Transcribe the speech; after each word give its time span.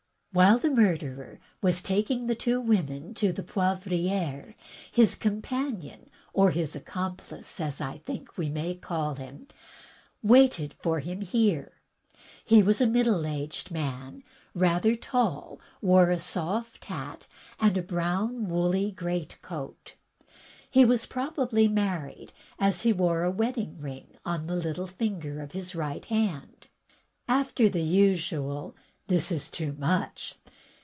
While 0.33 0.59
the 0.59 0.69
murderer 0.71 1.39
was 1.61 1.81
taking 1.83 2.25
the 2.27 2.35
two 2.35 2.61
women 2.61 3.13
to 3.15 3.33
the 3.33 3.43
Poivriere, 3.43 4.55
his 4.89 5.13
companion 5.15 6.09
or 6.31 6.51
his 6.51 6.73
accomplice, 6.73 7.59
as 7.59 7.81
I 7.81 7.97
think 7.97 8.29
I 8.39 8.47
may 8.47 8.75
call 8.75 9.15
him, 9.15 9.47
waited 10.23 10.73
for 10.79 11.01
him 11.01 11.19
here. 11.19 11.81
He 12.45 12.63
was 12.63 12.79
a 12.79 12.87
middle 12.87 13.25
aged 13.25 13.71
man, 13.71 14.23
rather 14.55 14.95
tall, 14.95 15.59
wore 15.81 16.11
a 16.11 16.17
soft 16.17 16.85
hat 16.85 17.27
and 17.59 17.77
a 17.77 17.83
brown 17.83 18.47
woolly 18.47 18.91
great 18.93 19.37
coat; 19.41 19.95
he 20.69 20.85
was 20.85 21.05
probably 21.05 21.67
married, 21.67 22.31
as 22.57 22.83
he 22.83 22.93
wore 22.93 23.23
a 23.23 23.29
wedding 23.31 23.81
ring 23.81 24.15
on 24.23 24.47
the 24.47 24.55
little 24.55 24.87
finger 24.87 25.41
of 25.41 25.51
his 25.51 25.75
right 25.75 26.05
hand." 26.05 26.67
After 27.27 27.67
the 27.67 27.83
usual, 27.83 28.77
"this 29.07 29.29
is 29.29 29.49
too 29.51 29.73
much!" 29.73 30.35